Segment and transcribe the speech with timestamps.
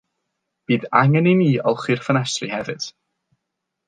[0.69, 2.89] Bydd angen i ni olchi'r ffenestri hefyd.